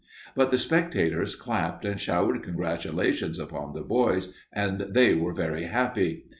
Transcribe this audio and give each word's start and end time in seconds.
But 0.35 0.49
the 0.49 0.57
spectators 0.57 1.35
clapped 1.35 1.85
and 1.85 1.99
showered 2.01 2.41
congratulations 2.41 3.37
upon 3.37 3.75
the 3.75 3.81
boys, 3.83 4.33
and 4.51 4.87
they 4.89 5.13
were 5.13 5.31
very 5.31 5.65
happy. 5.65 6.25